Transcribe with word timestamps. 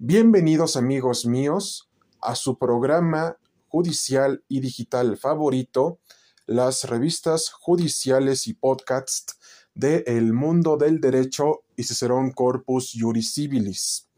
Bienvenidos 0.00 0.76
amigos 0.76 1.26
míos 1.26 1.90
a 2.20 2.36
su 2.36 2.56
programa 2.56 3.36
judicial 3.66 4.44
y 4.46 4.60
digital 4.60 5.16
favorito, 5.16 5.98
las 6.46 6.84
revistas 6.84 7.50
judiciales 7.50 8.46
y 8.46 8.54
podcasts 8.54 9.36
de 9.74 10.04
El 10.06 10.34
Mundo 10.34 10.76
del 10.76 11.00
Derecho 11.00 11.64
y 11.74 11.82
Cicerón 11.82 12.30
Corpus 12.30 12.92
Juris 12.96 13.34
Civilis. 13.34 14.08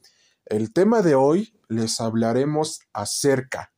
El 0.44 0.74
tema 0.74 1.00
de 1.00 1.14
hoy 1.14 1.54
les 1.68 1.98
hablaremos 2.02 2.80
acerca 2.92 3.72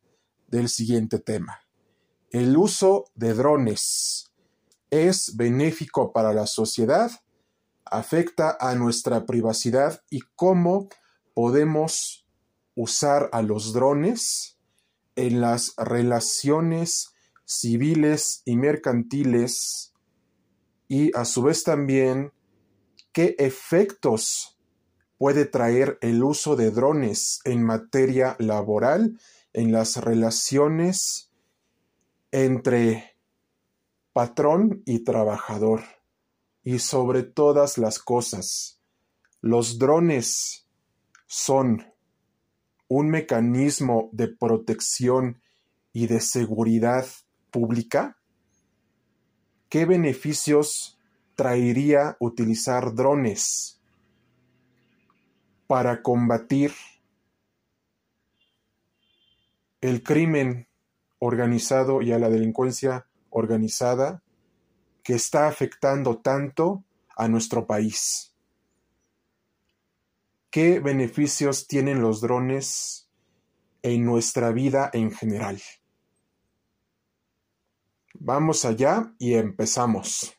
del 0.49 0.67
siguiente 0.67 1.19
tema. 1.19 1.61
El 2.31 2.57
uso 2.57 3.05
de 3.15 3.33
drones 3.33 4.29
es 4.89 5.37
benéfico 5.37 6.11
para 6.11 6.33
la 6.33 6.47
sociedad, 6.47 7.11
afecta 7.85 8.57
a 8.59 8.75
nuestra 8.75 9.25
privacidad 9.25 10.03
y 10.09 10.19
cómo 10.35 10.89
podemos 11.33 12.27
usar 12.75 13.29
a 13.31 13.41
los 13.41 13.73
drones 13.73 14.57
en 15.15 15.41
las 15.41 15.73
relaciones 15.77 17.13
civiles 17.45 18.41
y 18.45 18.55
mercantiles 18.55 19.93
y 20.87 21.15
a 21.17 21.25
su 21.25 21.43
vez 21.43 21.63
también 21.63 22.31
qué 23.11 23.35
efectos 23.37 24.57
puede 25.17 25.45
traer 25.45 25.97
el 26.01 26.23
uso 26.23 26.55
de 26.55 26.71
drones 26.71 27.39
en 27.45 27.63
materia 27.63 28.35
laboral 28.39 29.19
en 29.53 29.71
las 29.71 29.97
relaciones 29.97 31.31
entre 32.31 33.15
patrón 34.11 34.81
y 34.85 35.03
trabajador 35.03 35.83
y 36.63 36.79
sobre 36.79 37.23
todas 37.23 37.77
las 37.77 37.99
cosas. 37.99 38.79
Los 39.41 39.77
drones 39.77 40.62
son 41.35 41.83
un 42.87 43.09
mecanismo 43.09 44.09
de 44.11 44.27
protección 44.27 45.41
y 45.91 46.05
de 46.05 46.19
seguridad 46.19 47.07
pública? 47.49 48.17
¿Qué 49.67 49.85
beneficios 49.85 50.99
traería 51.33 52.17
utilizar 52.19 52.93
drones 52.93 53.81
para 55.65 56.03
combatir 56.03 56.71
el 59.81 60.03
crimen 60.03 60.67
organizado 61.17 62.03
y 62.03 62.11
a 62.11 62.19
la 62.19 62.29
delincuencia 62.29 63.07
organizada 63.31 64.21
que 65.01 65.15
está 65.15 65.47
afectando 65.47 66.19
tanto 66.19 66.83
a 67.17 67.27
nuestro 67.27 67.65
país? 67.65 68.32
¿Qué 70.53 70.79
beneficios 70.79 71.65
tienen 71.65 71.99
los 71.99 72.21
drones 72.21 73.09
en 73.81 74.05
nuestra 74.05 74.51
vida 74.51 74.91
en 74.93 75.09
general? 75.09 75.59
Vamos 78.13 78.63
allá 78.63 79.15
y 79.17 79.33
empezamos. 79.33 80.31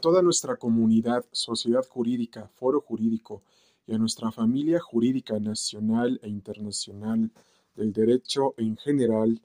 Toda 0.00 0.22
nuestra 0.22 0.56
comunidad, 0.56 1.26
sociedad 1.30 1.86
jurídica, 1.86 2.48
foro 2.54 2.80
jurídico, 2.80 3.42
y 3.88 3.94
a 3.94 3.98
nuestra 3.98 4.30
familia 4.30 4.78
jurídica 4.80 5.40
nacional 5.40 6.20
e 6.22 6.28
internacional 6.28 7.32
del 7.74 7.92
derecho 7.92 8.54
en 8.58 8.76
general, 8.76 9.40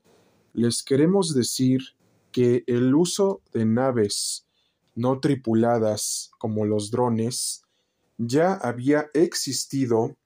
les 0.53 0.83
queremos 0.83 1.33
decir 1.33 1.81
que 2.31 2.65
el 2.67 2.93
uso 2.93 3.41
de 3.53 3.65
naves 3.65 4.45
no 4.95 5.19
tripuladas 5.21 6.31
como 6.37 6.65
los 6.65 6.91
drones 6.91 7.63
ya 8.17 8.53
había 8.53 9.09
existido 9.13 10.17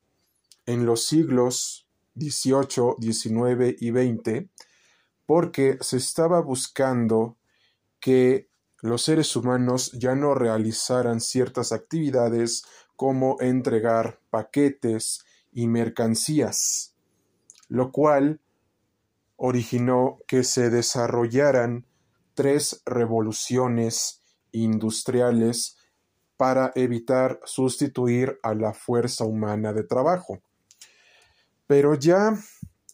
en 0.65 0.85
los 0.85 1.05
siglos 1.05 1.87
XVIII, 2.15 2.95
XIX 2.99 3.75
y 3.79 3.91
XX 3.91 4.49
porque 5.27 5.77
se 5.81 5.97
estaba 5.97 6.41
buscando 6.41 7.37
que 7.99 8.49
los 8.81 9.03
seres 9.03 9.35
humanos 9.35 9.91
ya 9.93 10.15
no 10.15 10.33
realizaran 10.33 11.19
ciertas 11.21 11.71
actividades 11.71 12.63
como 12.97 13.37
entregar 13.39 14.19
paquetes 14.29 15.23
y 15.53 15.67
mercancías, 15.67 16.93
lo 17.69 17.91
cual 17.93 18.41
originó 19.37 20.17
que 20.27 20.43
se 20.43 20.69
desarrollaran 20.69 21.85
tres 22.33 22.81
revoluciones 22.85 24.21
industriales 24.51 25.77
para 26.37 26.71
evitar 26.75 27.39
sustituir 27.45 28.39
a 28.43 28.53
la 28.53 28.73
fuerza 28.73 29.25
humana 29.25 29.73
de 29.73 29.83
trabajo. 29.83 30.39
Pero 31.67 31.95
ya 31.95 32.37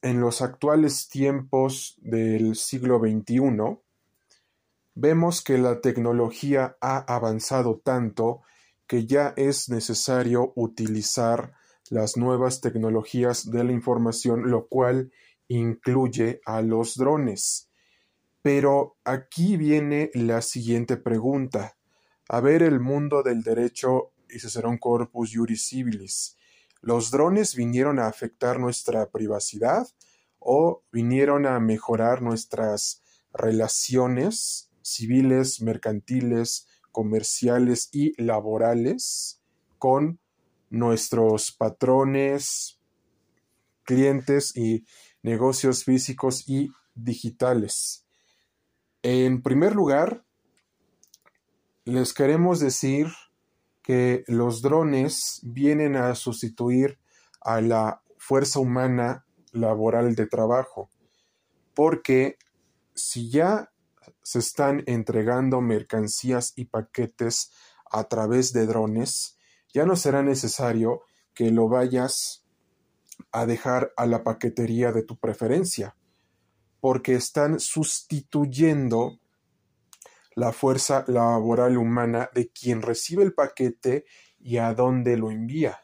en 0.02 0.20
los 0.20 0.42
actuales 0.42 1.08
tiempos 1.08 1.98
del 2.02 2.56
siglo 2.56 3.00
XXI, 3.00 3.80
vemos 4.96 5.42
que 5.42 5.58
la 5.58 5.80
tecnología 5.80 6.78
ha 6.82 6.98
avanzado 7.14 7.80
tanto 7.84 8.42
que 8.94 9.08
ya 9.08 9.34
es 9.38 9.70
necesario 9.70 10.54
utilizar 10.56 11.54
las 11.90 12.16
nuevas 12.16 12.62
tecnologías 12.62 13.50
de 13.50 13.64
la 13.64 13.72
información, 13.72 14.52
lo 14.52 14.68
cual 14.68 15.12
incluye 15.48 16.42
a 16.46 16.62
los 16.62 16.94
drones. 16.94 17.72
Pero 18.44 18.98
aquí 19.04 19.58
viene 19.58 20.12
la 20.14 20.44
siguiente 20.44 20.96
pregunta. 20.96 21.76
A 22.30 22.40
ver 22.40 22.62
el 22.62 22.80
mundo 22.80 23.24
del 23.24 23.42
derecho 23.42 24.12
y 24.30 24.38
un 24.64 24.78
Corpus 24.78 25.32
Juris 25.34 25.70
Civilis. 25.70 26.38
¿Los 26.82 27.10
drones 27.10 27.56
vinieron 27.56 27.98
a 27.98 28.06
afectar 28.06 28.60
nuestra 28.60 29.10
privacidad 29.10 29.88
o 30.38 30.84
vinieron 30.92 31.48
a 31.48 31.60
mejorar 31.60 32.22
nuestras 32.22 33.02
relaciones 33.34 34.70
civiles, 34.84 35.62
mercantiles, 35.62 36.68
comerciales 36.94 37.90
y 37.92 38.14
laborales 38.24 39.42
con 39.78 40.20
nuestros 40.70 41.52
patrones, 41.52 42.80
clientes 43.84 44.56
y 44.56 44.86
negocios 45.22 45.84
físicos 45.84 46.48
y 46.48 46.72
digitales. 46.96 48.06
En 49.02 49.42
primer 49.42 49.76
lugar, 49.76 50.24
les 51.84 52.14
queremos 52.14 52.62
decir 52.62 53.08
que 53.82 54.24
los 54.28 54.62
drones 54.62 55.42
vienen 55.44 55.98
a 55.98 56.16
sustituir 56.16 56.98
a 57.42 57.60
la 57.60 58.02
fuerza 58.18 58.60
humana 58.60 59.26
laboral 59.52 60.16
de 60.16 60.28
trabajo, 60.28 60.90
porque 61.74 62.38
si 62.96 63.30
ya 63.30 63.73
se 64.24 64.40
están 64.40 64.84
entregando 64.88 65.62
mercancías 65.62 66.54
y 66.56 66.66
paquetes 66.66 67.52
a 67.92 68.06
través 68.06 68.54
de 68.54 68.66
drones, 68.66 69.38
ya 69.74 69.86
no 69.86 69.96
será 69.96 70.24
necesario 70.24 71.02
que 71.34 71.52
lo 71.52 71.68
vayas 71.68 72.46
a 73.32 73.46
dejar 73.46 73.94
a 73.98 74.06
la 74.06 74.24
paquetería 74.24 74.92
de 74.92 75.04
tu 75.04 75.18
preferencia, 75.18 75.96
porque 76.80 77.16
están 77.16 77.60
sustituyendo 77.60 79.20
la 80.36 80.52
fuerza 80.52 81.06
laboral 81.08 81.78
humana 81.78 82.30
de 82.34 82.50
quien 82.50 82.82
recibe 82.82 83.24
el 83.24 83.34
paquete 83.34 84.06
y 84.40 84.58
a 84.58 84.74
dónde 84.74 85.18
lo 85.18 85.30
envía. 85.30 85.84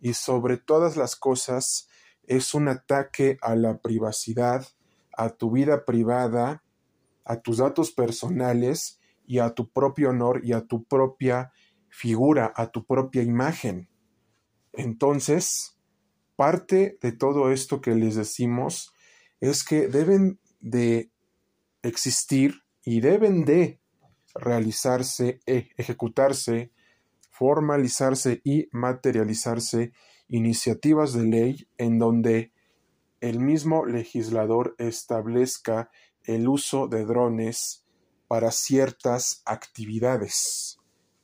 Y 0.00 0.14
sobre 0.14 0.56
todas 0.56 0.96
las 0.96 1.14
cosas, 1.14 1.88
es 2.24 2.54
un 2.54 2.68
ataque 2.68 3.38
a 3.40 3.54
la 3.54 3.78
privacidad, 3.78 4.66
a 5.16 5.30
tu 5.30 5.50
vida 5.50 5.84
privada 5.84 6.62
a 7.24 7.40
tus 7.40 7.58
datos 7.58 7.92
personales 7.92 9.00
y 9.26 9.38
a 9.38 9.54
tu 9.54 9.70
propio 9.70 10.10
honor 10.10 10.40
y 10.44 10.52
a 10.52 10.66
tu 10.66 10.84
propia 10.84 11.52
figura, 11.88 12.52
a 12.56 12.70
tu 12.70 12.84
propia 12.84 13.22
imagen. 13.22 13.88
Entonces, 14.72 15.78
parte 16.36 16.98
de 17.00 17.12
todo 17.12 17.52
esto 17.52 17.80
que 17.80 17.94
les 17.94 18.16
decimos 18.16 18.92
es 19.40 19.64
que 19.64 19.88
deben 19.88 20.40
de 20.60 21.10
existir 21.82 22.62
y 22.84 23.00
deben 23.00 23.44
de 23.44 23.80
realizarse, 24.34 25.40
e 25.46 25.68
ejecutarse, 25.76 26.72
formalizarse 27.30 28.40
y 28.44 28.68
materializarse 28.72 29.92
iniciativas 30.28 31.12
de 31.12 31.24
ley 31.24 31.68
en 31.76 31.98
donde 31.98 32.52
el 33.20 33.38
mismo 33.38 33.84
legislador 33.86 34.74
establezca 34.78 35.90
el 36.24 36.48
uso 36.48 36.88
de 36.88 37.04
drones 37.04 37.84
para 38.28 38.50
ciertas 38.50 39.42
actividades, 39.44 40.78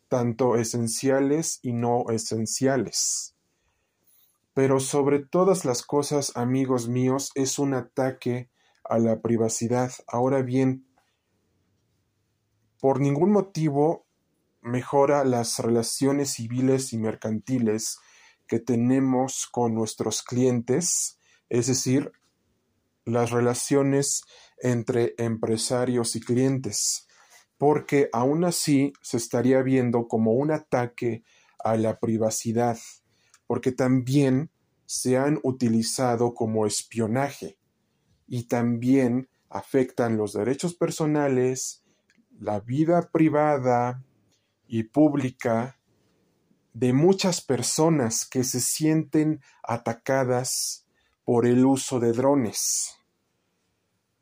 tanto 0.08 0.56
esenciales 0.56 1.60
y 1.62 1.72
no 1.72 2.04
esenciales. 2.10 3.34
pero 4.58 4.80
sobre 4.80 5.20
todas 5.20 5.64
las 5.64 5.82
cosas, 5.84 6.36
amigos 6.36 6.88
míos, 6.88 7.30
es 7.36 7.60
un 7.60 7.74
ataque 7.74 8.50
a 8.82 8.98
la 8.98 9.20
privacidad. 9.20 9.92
Ahora 10.08 10.42
bien, 10.42 10.84
por 12.80 12.98
ningún 13.00 13.30
motivo 13.30 14.08
mejora 14.60 15.22
las 15.24 15.60
relaciones 15.60 16.32
civiles 16.32 16.92
y 16.92 16.98
mercantiles 16.98 17.98
que 18.48 18.58
tenemos 18.58 19.46
con 19.46 19.76
nuestros 19.76 20.24
clientes, 20.24 21.20
es 21.48 21.68
decir, 21.68 22.10
las 23.04 23.30
relaciones 23.30 24.24
entre 24.62 25.14
empresarios 25.18 26.16
y 26.16 26.20
clientes, 26.20 27.06
porque 27.56 28.08
aún 28.12 28.44
así 28.44 28.92
se 29.02 29.16
estaría 29.16 29.62
viendo 29.62 30.08
como 30.08 30.32
un 30.32 30.50
ataque 30.50 31.22
a 31.58 31.76
la 31.76 31.98
privacidad, 31.98 32.78
porque 33.46 33.72
también 33.72 34.50
se 34.86 35.18
han 35.18 35.38
utilizado 35.42 36.34
como 36.34 36.66
espionaje 36.66 37.58
y 38.26 38.44
también 38.44 39.28
afectan 39.50 40.16
los 40.16 40.32
derechos 40.34 40.74
personales, 40.74 41.82
la 42.38 42.60
vida 42.60 43.10
privada 43.10 44.04
y 44.66 44.84
pública 44.84 45.78
de 46.74 46.92
muchas 46.92 47.40
personas 47.40 48.24
que 48.24 48.44
se 48.44 48.60
sienten 48.60 49.42
atacadas 49.62 50.86
por 51.24 51.46
el 51.46 51.64
uso 51.64 51.98
de 51.98 52.12
drones. 52.12 52.97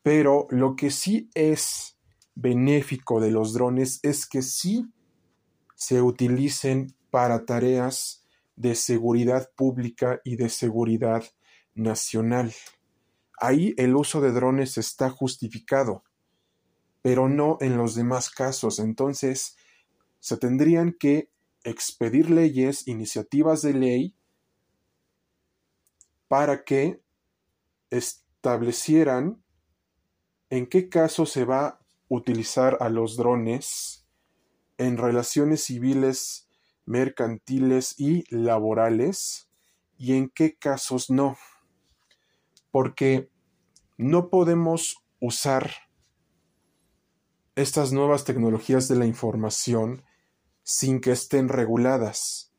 Pero 0.06 0.46
lo 0.50 0.76
que 0.76 0.92
sí 0.92 1.28
es 1.34 1.98
benéfico 2.36 3.18
de 3.20 3.32
los 3.32 3.52
drones 3.54 3.98
es 4.04 4.24
que 4.24 4.40
sí 4.40 4.86
se 5.74 6.00
utilicen 6.00 6.94
para 7.10 7.44
tareas 7.44 8.24
de 8.54 8.76
seguridad 8.76 9.50
pública 9.56 10.20
y 10.22 10.36
de 10.36 10.48
seguridad 10.48 11.24
nacional. 11.74 12.54
Ahí 13.40 13.74
el 13.78 13.96
uso 13.96 14.20
de 14.20 14.30
drones 14.30 14.78
está 14.78 15.10
justificado, 15.10 16.04
pero 17.02 17.28
no 17.28 17.58
en 17.60 17.76
los 17.76 17.96
demás 17.96 18.30
casos. 18.30 18.78
Entonces, 18.78 19.56
se 20.20 20.36
tendrían 20.36 20.92
que 20.92 21.30
expedir 21.64 22.30
leyes, 22.30 22.86
iniciativas 22.86 23.60
de 23.62 23.72
ley, 23.72 24.14
para 26.28 26.62
que 26.62 27.02
establecieran 27.90 29.42
en 30.50 30.66
qué 30.66 30.88
caso 30.88 31.26
se 31.26 31.44
va 31.44 31.66
a 31.66 31.80
utilizar 32.08 32.78
a 32.80 32.88
los 32.88 33.16
drones 33.16 34.06
en 34.78 34.96
relaciones 34.96 35.64
civiles, 35.64 36.48
mercantiles 36.84 37.94
y 37.98 38.24
laborales 38.34 39.48
y 39.98 40.14
en 40.14 40.28
qué 40.28 40.56
casos 40.56 41.10
no. 41.10 41.36
Porque 42.70 43.30
no 43.96 44.28
podemos 44.28 44.96
usar 45.20 45.70
estas 47.54 47.92
nuevas 47.92 48.24
tecnologías 48.24 48.86
de 48.86 48.96
la 48.96 49.06
información 49.06 50.04
sin 50.62 51.00
que 51.00 51.12
estén 51.12 51.48
reguladas. 51.48 52.52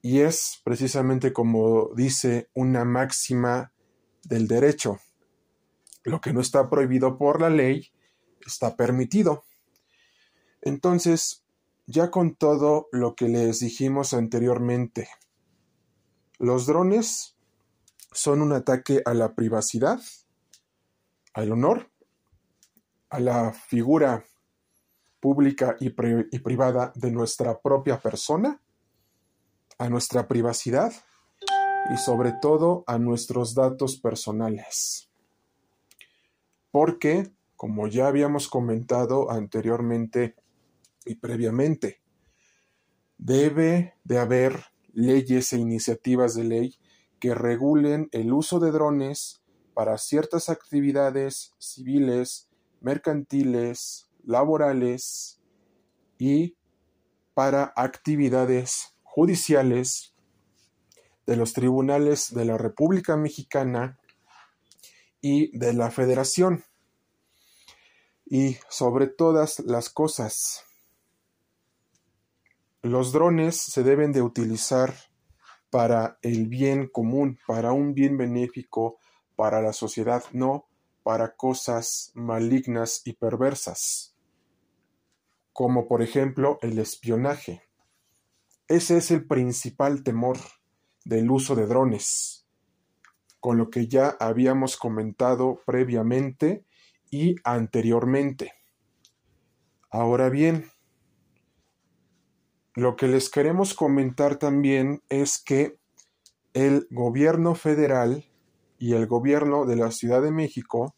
Y 0.00 0.20
es 0.20 0.60
precisamente 0.64 1.32
como 1.32 1.90
dice 1.94 2.48
una 2.54 2.84
máxima 2.84 3.72
del 4.24 4.46
derecho. 4.46 4.98
Lo 6.04 6.20
que 6.20 6.32
no 6.32 6.40
está 6.40 6.68
prohibido 6.68 7.16
por 7.16 7.40
la 7.40 7.50
ley 7.50 7.92
está 8.46 8.76
permitido. 8.76 9.44
Entonces, 10.60 11.44
ya 11.86 12.10
con 12.10 12.34
todo 12.34 12.88
lo 12.92 13.14
que 13.14 13.28
les 13.28 13.60
dijimos 13.60 14.12
anteriormente, 14.14 15.08
los 16.38 16.66
drones 16.66 17.36
son 18.12 18.42
un 18.42 18.52
ataque 18.52 19.02
a 19.04 19.14
la 19.14 19.34
privacidad, 19.34 20.00
al 21.34 21.52
honor, 21.52 21.90
a 23.10 23.20
la 23.20 23.52
figura 23.52 24.24
pública 25.20 25.76
y, 25.78 25.86
y, 25.86 26.38
privada 26.40 26.92
de 26.96 27.12
nuestra 27.12 27.60
propia 27.60 28.00
persona, 28.00 28.60
a 29.78 29.88
nuestra 29.88 30.26
privacidad 30.26 30.92
y 31.92 31.96
sobre 31.96 32.32
todo 32.40 32.82
a 32.86 32.98
nuestros 32.98 33.54
datos 33.54 33.98
personales 33.98 35.11
porque, 36.72 37.30
como 37.54 37.86
ya 37.86 38.08
habíamos 38.08 38.48
comentado 38.48 39.30
anteriormente 39.30 40.34
y 41.04 41.16
previamente, 41.16 42.02
debe 43.18 43.94
de 44.02 44.18
haber 44.18 44.64
leyes 44.92 45.52
e 45.52 45.58
iniciativas 45.58 46.34
de 46.34 46.44
ley 46.44 46.74
que 47.20 47.34
regulen 47.34 48.08
el 48.10 48.32
uso 48.32 48.58
de 48.58 48.72
drones 48.72 49.42
para 49.74 49.96
ciertas 49.98 50.48
actividades 50.48 51.52
civiles, 51.58 52.48
mercantiles, 52.80 54.08
laborales 54.24 55.40
y 56.18 56.56
para 57.34 57.72
actividades 57.76 58.96
judiciales 59.02 60.14
de 61.26 61.36
los 61.36 61.52
tribunales 61.52 62.34
de 62.34 62.44
la 62.44 62.58
República 62.58 63.16
Mexicana 63.16 63.98
y 65.22 65.56
de 65.56 65.72
la 65.72 65.90
federación. 65.90 66.64
Y 68.26 68.56
sobre 68.68 69.06
todas 69.06 69.60
las 69.60 69.88
cosas, 69.88 70.64
los 72.82 73.12
drones 73.12 73.56
se 73.56 73.82
deben 73.84 74.12
de 74.12 74.20
utilizar 74.20 74.94
para 75.70 76.18
el 76.20 76.48
bien 76.48 76.88
común, 76.88 77.38
para 77.46 77.72
un 77.72 77.94
bien 77.94 78.18
benéfico 78.18 78.98
para 79.36 79.62
la 79.62 79.72
sociedad, 79.72 80.24
no 80.32 80.66
para 81.02 81.34
cosas 81.34 82.10
malignas 82.14 83.02
y 83.04 83.14
perversas, 83.14 84.14
como 85.52 85.86
por 85.88 86.02
ejemplo 86.02 86.58
el 86.62 86.78
espionaje. 86.78 87.62
Ese 88.68 88.98
es 88.98 89.10
el 89.10 89.26
principal 89.26 90.02
temor 90.02 90.38
del 91.04 91.30
uso 91.30 91.54
de 91.54 91.66
drones 91.66 92.41
con 93.42 93.58
lo 93.58 93.70
que 93.70 93.88
ya 93.88 94.16
habíamos 94.20 94.76
comentado 94.76 95.60
previamente 95.66 96.64
y 97.10 97.34
anteriormente. 97.42 98.52
Ahora 99.90 100.28
bien, 100.28 100.70
lo 102.76 102.94
que 102.94 103.08
les 103.08 103.28
queremos 103.30 103.74
comentar 103.74 104.36
también 104.36 105.02
es 105.08 105.42
que 105.42 105.76
el 106.52 106.86
gobierno 106.92 107.56
federal 107.56 108.24
y 108.78 108.92
el 108.92 109.08
gobierno 109.08 109.66
de 109.66 109.74
la 109.74 109.90
Ciudad 109.90 110.22
de 110.22 110.30
México 110.30 110.94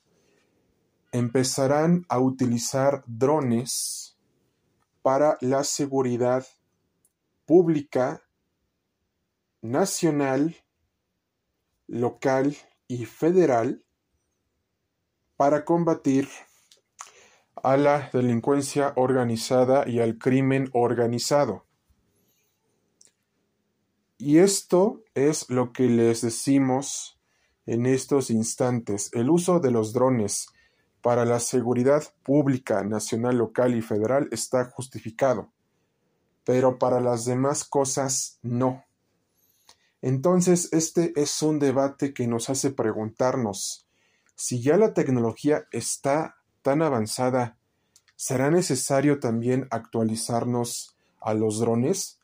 empezarán 1.12 2.04
a 2.10 2.18
utilizar 2.18 3.04
drones 3.06 4.18
para 5.00 5.38
la 5.40 5.64
seguridad 5.64 6.46
pública, 7.46 8.20
nacional 9.62 10.63
local 11.94 12.56
y 12.88 13.04
federal 13.04 13.84
para 15.36 15.64
combatir 15.64 16.28
a 17.54 17.76
la 17.76 18.10
delincuencia 18.12 18.92
organizada 18.96 19.88
y 19.88 20.00
al 20.00 20.18
crimen 20.18 20.68
organizado. 20.72 21.66
Y 24.18 24.38
esto 24.38 25.04
es 25.14 25.48
lo 25.50 25.72
que 25.72 25.84
les 25.84 26.22
decimos 26.22 27.20
en 27.64 27.86
estos 27.86 28.28
instantes. 28.28 29.10
El 29.12 29.30
uso 29.30 29.60
de 29.60 29.70
los 29.70 29.92
drones 29.92 30.48
para 31.00 31.24
la 31.24 31.38
seguridad 31.38 32.02
pública 32.24 32.82
nacional, 32.82 33.38
local 33.38 33.76
y 33.76 33.82
federal 33.82 34.28
está 34.32 34.64
justificado, 34.64 35.52
pero 36.42 36.76
para 36.76 37.00
las 37.00 37.24
demás 37.24 37.64
cosas 37.64 38.40
no. 38.42 38.84
Entonces, 40.06 40.70
este 40.74 41.18
es 41.18 41.40
un 41.40 41.58
debate 41.58 42.12
que 42.12 42.26
nos 42.26 42.50
hace 42.50 42.70
preguntarnos 42.70 43.88
si 44.34 44.60
ya 44.60 44.76
la 44.76 44.92
tecnología 44.92 45.66
está 45.72 46.36
tan 46.60 46.82
avanzada, 46.82 47.56
¿será 48.14 48.50
necesario 48.50 49.18
también 49.18 49.66
actualizarnos 49.70 50.94
a 51.22 51.32
los 51.32 51.58
drones? 51.58 52.20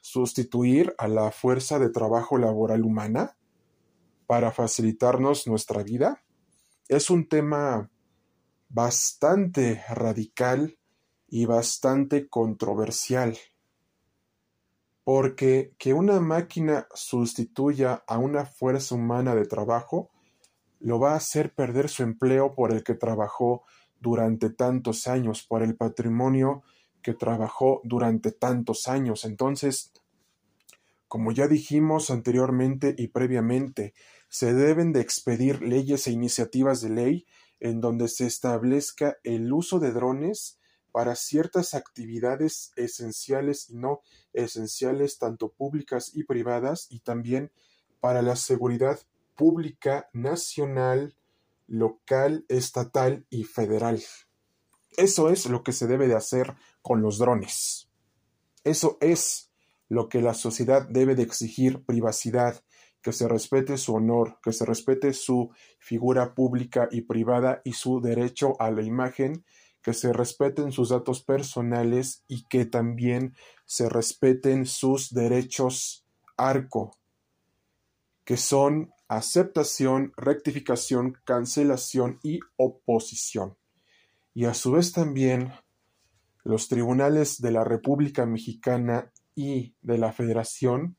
¿Sustituir 0.00 0.94
a 0.96 1.08
la 1.08 1.32
fuerza 1.32 1.80
de 1.80 1.90
trabajo 1.90 2.38
laboral 2.38 2.84
humana 2.84 3.36
para 4.28 4.52
facilitarnos 4.52 5.48
nuestra 5.48 5.82
vida? 5.82 6.22
Es 6.86 7.10
un 7.10 7.28
tema 7.28 7.90
bastante 8.68 9.82
radical 9.88 10.78
y 11.26 11.46
bastante 11.46 12.28
controversial 12.28 13.36
porque 15.04 15.74
que 15.78 15.92
una 15.92 16.18
máquina 16.20 16.88
sustituya 16.94 18.02
a 18.06 18.18
una 18.18 18.46
fuerza 18.46 18.94
humana 18.94 19.34
de 19.34 19.46
trabajo 19.46 20.10
lo 20.80 20.98
va 20.98 21.12
a 21.12 21.16
hacer 21.16 21.54
perder 21.54 21.88
su 21.88 22.02
empleo 22.02 22.54
por 22.54 22.72
el 22.72 22.82
que 22.82 22.94
trabajó 22.94 23.62
durante 24.00 24.50
tantos 24.50 25.06
años, 25.06 25.44
por 25.46 25.62
el 25.62 25.76
patrimonio 25.76 26.62
que 27.02 27.14
trabajó 27.14 27.80
durante 27.84 28.32
tantos 28.32 28.88
años. 28.88 29.24
Entonces, 29.24 29.92
Como 31.06 31.30
ya 31.32 31.46
dijimos 31.46 32.10
anteriormente 32.10 32.94
y 32.98 33.08
previamente, 33.08 33.94
se 34.28 34.52
deben 34.52 34.92
de 34.92 35.00
expedir 35.00 35.62
leyes 35.62 36.06
e 36.08 36.10
iniciativas 36.12 36.80
de 36.80 36.90
ley 36.90 37.26
en 37.60 37.80
donde 37.80 38.08
se 38.08 38.26
establezca 38.26 39.16
el 39.22 39.52
uso 39.52 39.78
de 39.78 39.92
drones 39.92 40.58
para 40.94 41.16
ciertas 41.16 41.74
actividades 41.74 42.70
esenciales 42.76 43.68
y 43.68 43.74
no 43.74 44.02
esenciales, 44.32 45.18
tanto 45.18 45.48
públicas 45.48 46.12
y 46.14 46.22
privadas, 46.22 46.86
y 46.88 47.00
también 47.00 47.50
para 47.98 48.22
la 48.22 48.36
seguridad 48.36 49.00
pública 49.34 50.08
nacional, 50.12 51.16
local, 51.66 52.46
estatal 52.48 53.26
y 53.28 53.42
federal. 53.42 54.04
Eso 54.96 55.30
es 55.30 55.46
lo 55.46 55.64
que 55.64 55.72
se 55.72 55.88
debe 55.88 56.06
de 56.06 56.14
hacer 56.14 56.54
con 56.80 57.02
los 57.02 57.18
drones. 57.18 57.90
Eso 58.62 58.96
es 59.00 59.50
lo 59.88 60.08
que 60.08 60.22
la 60.22 60.34
sociedad 60.34 60.86
debe 60.88 61.16
de 61.16 61.24
exigir 61.24 61.84
privacidad, 61.84 62.62
que 63.02 63.12
se 63.12 63.26
respete 63.26 63.78
su 63.78 63.94
honor, 63.94 64.38
que 64.44 64.52
se 64.52 64.64
respete 64.64 65.12
su 65.12 65.50
figura 65.80 66.36
pública 66.36 66.88
y 66.92 67.00
privada 67.00 67.62
y 67.64 67.72
su 67.72 68.00
derecho 68.00 68.54
a 68.60 68.70
la 68.70 68.82
imagen, 68.82 69.44
que 69.84 69.92
se 69.92 70.14
respeten 70.14 70.72
sus 70.72 70.88
datos 70.88 71.22
personales 71.22 72.24
y 72.26 72.46
que 72.48 72.64
también 72.64 73.36
se 73.66 73.90
respeten 73.90 74.64
sus 74.64 75.12
derechos 75.12 76.06
arco, 76.38 76.96
que 78.24 78.38
son 78.38 78.92
aceptación, 79.08 80.14
rectificación, 80.16 81.18
cancelación 81.26 82.18
y 82.22 82.40
oposición. 82.56 83.58
Y 84.32 84.46
a 84.46 84.54
su 84.54 84.72
vez 84.72 84.92
también 84.92 85.52
los 86.44 86.68
tribunales 86.68 87.42
de 87.42 87.50
la 87.50 87.62
República 87.62 88.24
Mexicana 88.24 89.12
y 89.34 89.76
de 89.82 89.98
la 89.98 90.12
Federación 90.12 90.96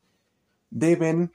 deben 0.70 1.32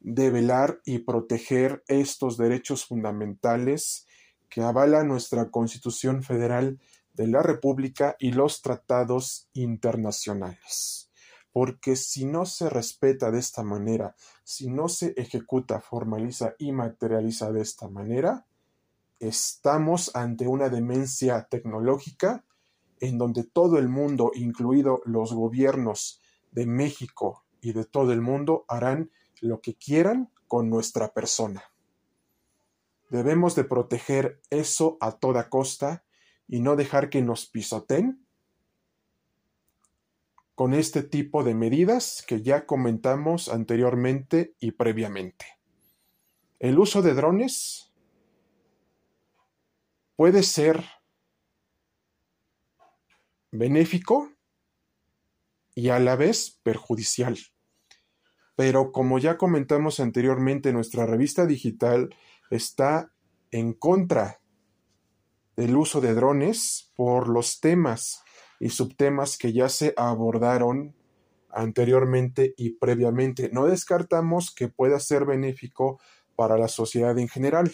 de 0.00 0.30
velar 0.30 0.80
y 0.84 0.98
proteger 1.00 1.84
estos 1.86 2.36
derechos 2.36 2.84
fundamentales 2.84 4.08
que 4.50 4.62
avala 4.62 5.04
nuestra 5.04 5.50
Constitución 5.50 6.22
Federal 6.22 6.78
de 7.14 7.28
la 7.28 7.42
República 7.42 8.16
y 8.18 8.32
los 8.32 8.60
tratados 8.60 9.48
internacionales. 9.54 11.10
Porque 11.52 11.96
si 11.96 12.26
no 12.26 12.46
se 12.46 12.68
respeta 12.68 13.30
de 13.30 13.38
esta 13.38 13.62
manera, 13.62 14.14
si 14.44 14.68
no 14.68 14.88
se 14.88 15.14
ejecuta, 15.16 15.80
formaliza 15.80 16.54
y 16.58 16.72
materializa 16.72 17.50
de 17.52 17.62
esta 17.62 17.88
manera, 17.88 18.46
estamos 19.18 20.14
ante 20.14 20.46
una 20.46 20.68
demencia 20.68 21.46
tecnológica 21.50 22.44
en 23.00 23.18
donde 23.18 23.44
todo 23.44 23.78
el 23.78 23.88
mundo, 23.88 24.30
incluido 24.34 25.00
los 25.04 25.32
gobiernos 25.32 26.20
de 26.52 26.66
México 26.66 27.44
y 27.60 27.72
de 27.72 27.84
todo 27.84 28.12
el 28.12 28.20
mundo, 28.20 28.64
harán 28.68 29.10
lo 29.40 29.60
que 29.60 29.74
quieran 29.74 30.30
con 30.46 30.68
nuestra 30.68 31.12
persona. 31.12 31.62
Debemos 33.10 33.56
de 33.56 33.64
proteger 33.64 34.40
eso 34.50 34.96
a 35.00 35.18
toda 35.18 35.48
costa 35.48 36.04
y 36.46 36.60
no 36.60 36.76
dejar 36.76 37.10
que 37.10 37.22
nos 37.22 37.46
pisoten 37.46 38.24
con 40.54 40.74
este 40.74 41.02
tipo 41.02 41.42
de 41.42 41.54
medidas 41.54 42.24
que 42.26 42.42
ya 42.42 42.66
comentamos 42.66 43.48
anteriormente 43.48 44.54
y 44.60 44.72
previamente. 44.72 45.58
El 46.60 46.78
uso 46.78 47.02
de 47.02 47.14
drones 47.14 47.92
puede 50.14 50.42
ser 50.42 50.84
benéfico 53.50 54.30
y 55.74 55.88
a 55.88 55.98
la 55.98 56.14
vez 56.14 56.60
perjudicial. 56.62 57.38
Pero 58.54 58.92
como 58.92 59.18
ya 59.18 59.38
comentamos 59.38 59.98
anteriormente, 59.98 60.72
nuestra 60.72 61.06
revista 61.06 61.46
digital 61.46 62.14
está 62.50 63.12
en 63.50 63.72
contra 63.72 64.40
del 65.56 65.76
uso 65.76 66.00
de 66.00 66.14
drones 66.14 66.92
por 66.96 67.28
los 67.28 67.60
temas 67.60 68.22
y 68.58 68.70
subtemas 68.70 69.38
que 69.38 69.52
ya 69.52 69.68
se 69.68 69.94
abordaron 69.96 70.94
anteriormente 71.50 72.54
y 72.56 72.70
previamente. 72.70 73.50
No 73.52 73.66
descartamos 73.66 74.54
que 74.54 74.68
pueda 74.68 75.00
ser 75.00 75.24
benéfico 75.24 76.00
para 76.36 76.56
la 76.56 76.68
sociedad 76.68 77.18
en 77.18 77.28
general, 77.28 77.72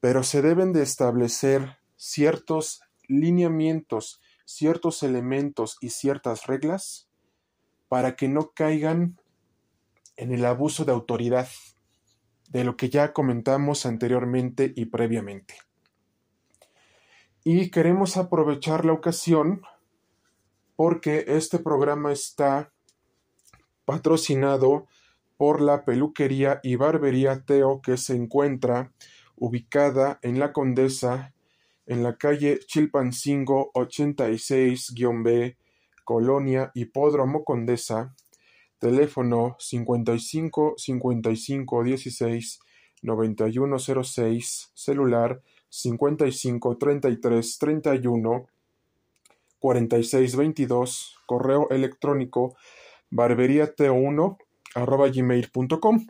pero 0.00 0.22
se 0.22 0.42
deben 0.42 0.72
de 0.72 0.82
establecer 0.82 1.78
ciertos 1.96 2.80
lineamientos, 3.06 4.20
ciertos 4.44 5.02
elementos 5.02 5.76
y 5.80 5.90
ciertas 5.90 6.46
reglas 6.46 7.08
para 7.88 8.16
que 8.16 8.28
no 8.28 8.52
caigan 8.52 9.20
en 10.16 10.32
el 10.32 10.44
abuso 10.44 10.84
de 10.84 10.92
autoridad, 10.92 11.48
de 12.50 12.64
lo 12.64 12.76
que 12.76 12.90
ya 12.90 13.12
comentamos 13.12 13.86
anteriormente 13.86 14.72
y 14.76 14.86
previamente. 14.86 15.54
Y 17.42 17.70
queremos 17.70 18.16
aprovechar 18.16 18.84
la 18.84 18.92
ocasión 18.92 19.62
porque 20.76 21.24
este 21.28 21.58
programa 21.58 22.12
está 22.12 22.72
patrocinado 23.84 24.86
por 25.36 25.60
la 25.60 25.84
peluquería 25.84 26.60
y 26.62 26.76
barbería 26.76 27.44
Teo 27.44 27.80
que 27.80 27.96
se 27.96 28.14
encuentra 28.14 28.92
ubicada 29.36 30.18
en 30.22 30.38
la 30.38 30.52
Condesa, 30.52 31.32
en 31.86 32.02
la 32.02 32.16
calle 32.16 32.60
Chilpancingo 32.66 33.72
86-B, 33.72 35.56
Colonia 36.04 36.70
Hipódromo 36.74 37.44
Condesa, 37.44 38.14
teléfono 38.80 39.56
55 39.58 40.74
55 40.76 41.84
16 41.84 42.60
9106, 43.02 44.72
celular 44.74 45.40
55 45.68 46.76
33 46.76 47.58
31 47.58 48.46
46 49.58 50.36
22, 50.36 51.16
correo 51.26 51.68
electrónico 51.70 52.56
barberiateo1 53.10 54.38
arroba 54.74 55.08
gmail.com. 55.08 56.06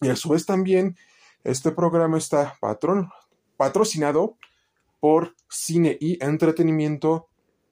Y 0.00 0.08
a 0.08 0.16
su 0.16 0.28
vez 0.28 0.46
también 0.46 0.96
este 1.44 1.72
programa 1.72 2.18
está 2.18 2.58
patrocinado 3.56 4.36
por 5.00 5.34
Cine 5.48 5.96
y 6.00 6.22
Entretenimiento, 6.22 7.28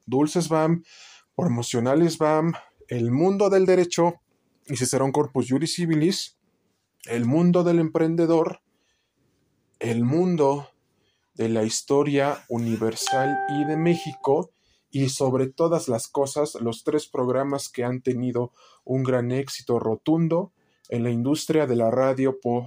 Dulces 0.07 0.49
BAM, 0.49 0.85
promocionales 1.35 2.19
BAM, 2.19 2.53
El 2.89 3.11
Mundo 3.11 3.51
del 3.51 3.67
Derecho 3.67 4.22
y 4.73 4.77
Cicerón 4.79 5.13
Corpus 5.13 5.51
Juris 5.51 5.75
Civilis, 5.75 6.39
El 7.05 7.27
Mundo 7.27 7.63
del 7.63 7.79
Emprendedor, 7.79 8.63
El 9.79 10.03
Mundo 10.03 10.71
de 11.35 11.51
la 11.51 11.63
Historia 11.63 12.47
Universal 12.49 13.37
y 13.51 13.67
de 13.67 13.77
México, 13.77 14.51
y 14.91 15.11
sobre 15.11 15.49
todas 15.49 15.89
las 15.89 16.09
cosas 16.09 16.55
los 16.55 16.85
tres 16.85 17.07
programas 17.07 17.69
que 17.69 17.85
han 17.85 18.01
tenido 18.01 18.53
un 18.85 19.03
gran 19.03 19.31
éxito 19.31 19.79
rotundo 19.79 20.53
en 20.89 21.05
la 21.05 21.11
industria 21.11 21.67
de 21.67 21.77
la 21.77 21.91
radio 21.91 22.41
por, 22.41 22.65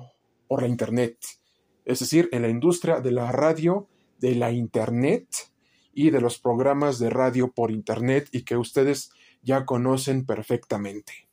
por 0.47 0.61
la 0.61 0.67
Internet, 0.67 1.17
es 1.85 2.01
decir, 2.01 2.29
en 2.31 2.43
la 2.43 2.49
industria 2.49 2.99
de 2.99 3.13
la 3.13 3.31
radio 3.31 3.87
de 4.19 4.35
la 4.35 4.51
Internet 4.51 5.27
y 5.91 6.11
de 6.11 6.21
los 6.21 6.37
programas 6.37 6.99
de 6.99 7.09
radio 7.09 7.51
por 7.51 7.71
Internet 7.71 8.29
y 8.31 8.43
que 8.43 8.57
ustedes 8.57 9.09
ya 9.41 9.65
conocen 9.65 10.27
perfectamente. 10.27 11.24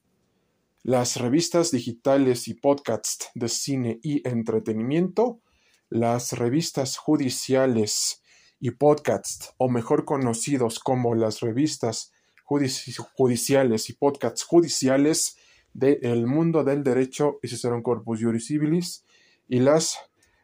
Las 0.85 1.15
revistas 1.15 1.71
digitales 1.71 2.49
y 2.49 2.55
podcasts 2.55 3.29
de 3.37 3.49
cine 3.49 4.01
y 4.03 4.27
entretenimiento, 4.29 5.41
las 5.89 6.33
revistas 6.33 6.97
judiciales 6.97 8.21
y 8.59 8.73
podcasts, 8.73 9.55
o 9.59 9.69
mejor 9.69 10.05
conocidos 10.05 10.81
como 10.81 11.15
las 11.15 11.39
revistas 11.39 12.11
judiciales 12.45 13.91
y 13.91 13.93
podcasts 13.93 14.43
judiciales 14.43 15.37
de 15.73 16.01
El 16.03 16.27
Mundo 16.27 16.65
del 16.65 16.83
Derecho 16.83 17.39
y 17.45 17.49
Cicerón 17.49 17.83
Corpus 17.83 18.21
Juris 18.21 18.49
Civilis, 18.49 19.05
y 19.49 19.61
las 19.61 19.99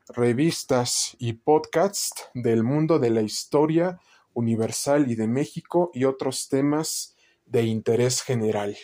revistas 0.08 1.16
y 1.18 1.32
podcasts 1.32 2.28
del 2.34 2.62
mundo 2.62 3.00
de 3.00 3.10
la 3.10 3.22
historia 3.22 3.98
universal 4.34 5.10
y 5.10 5.16
de 5.16 5.26
México 5.26 5.90
y 5.92 6.04
otros 6.04 6.48
temas 6.48 7.16
de 7.44 7.64
interés 7.64 8.22
general. 8.22 8.76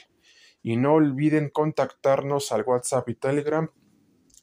Y 0.65 0.77
no 0.77 0.95
olviden 0.95 1.51
contactarnos 1.51 2.51
al 2.51 2.63
WhatsApp 2.63 3.09
y 3.11 3.15
Telegram 3.15 3.71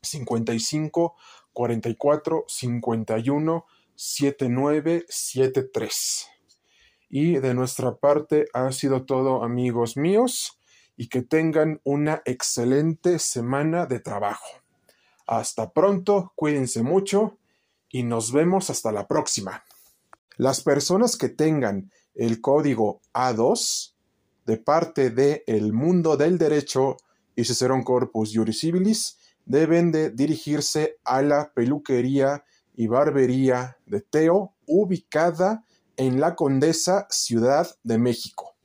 55 0.02 1.18
44 1.52 2.46
51 2.48 3.66
7973. 3.96 6.28
Y 7.10 7.40
de 7.40 7.54
nuestra 7.54 7.98
parte 7.98 8.46
ha 8.54 8.72
sido 8.72 9.04
todo 9.06 9.44
amigos 9.44 9.98
míos 9.98 10.58
y 10.96 11.10
que 11.10 11.24
tengan 11.24 11.82
una 11.84 12.22
excelente 12.26 13.20
semana 13.20 13.86
de 13.86 14.00
trabajo. 14.00 14.48
Hasta 15.28 15.72
pronto, 15.72 16.32
cuídense 16.36 16.84
mucho 16.84 17.38
y 17.90 18.04
nos 18.04 18.32
vemos 18.32 18.70
hasta 18.70 18.92
la 18.92 19.08
próxima. 19.08 19.64
Las 20.38 20.62
personas 20.62 21.18
que 21.18 21.30
tengan 21.30 21.92
el 22.16 22.42
código 22.42 23.02
A2 23.14 23.94
de 24.46 24.58
parte 24.58 25.10
de 25.10 25.44
El 25.48 25.74
Mundo 25.74 26.18
del 26.18 26.38
Derecho 26.38 26.98
y 27.36 27.46
Cicerón 27.46 27.84
Corpus 27.84 28.32
Juris 28.34 28.60
Civilis 28.60 29.18
deben 29.46 29.92
de 29.92 30.10
dirigirse 30.10 30.98
a 31.04 31.22
la 31.22 31.52
peluquería 31.54 32.44
y 32.76 32.88
barbería 32.88 33.78
de 33.86 34.02
Teo, 34.02 34.54
ubicada 34.66 35.66
en 35.98 36.20
la 36.20 36.36
Condesa, 36.36 37.08
Ciudad 37.10 37.68
de 37.84 37.98
México. 37.98 38.56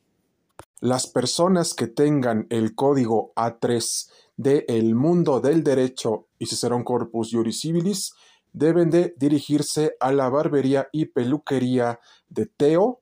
Las 0.80 1.06
personas 1.06 1.74
que 1.74 1.86
tengan 1.86 2.46
el 2.50 2.74
código 2.74 3.32
A3 3.34 4.08
de 4.36 4.64
El 4.68 4.94
Mundo 4.94 5.40
del 5.40 5.64
Derecho 5.64 6.28
y 6.38 6.46
Cicerón 6.46 6.84
Corpus 6.84 7.30
Juris 7.32 7.60
Civilis 7.60 8.12
deben 8.52 8.90
de 8.90 9.14
dirigirse 9.16 9.96
a 10.00 10.12
la 10.12 10.28
barbería 10.28 10.88
y 10.92 11.06
peluquería 11.06 12.00
de 12.28 12.46
Teo 12.46 13.00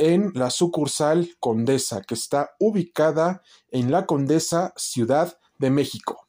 en 0.00 0.32
la 0.34 0.48
sucursal 0.50 1.36
Condesa, 1.38 2.00
que 2.00 2.14
está 2.14 2.52
ubicada 2.58 3.42
en 3.70 3.90
la 3.90 4.06
Condesa, 4.06 4.72
Ciudad 4.76 5.38
de 5.58 5.70
México. 5.70 6.19